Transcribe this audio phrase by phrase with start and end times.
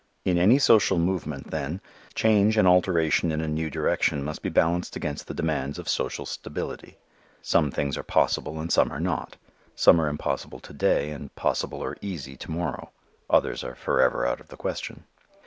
[0.25, 1.79] In any social movement, then,
[2.15, 6.25] change and alteration in a new direction must be balanced against the demands of social
[6.25, 6.97] stability.
[7.43, 9.37] Some things are possible and some are not;
[9.75, 12.89] some are impossible to day, and possible or easy to morrow.
[13.29, 15.03] Others are forever out of the question.